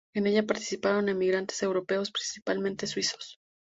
[0.15, 3.39] En ella participaron emigrantes europeos, principalmente suizos.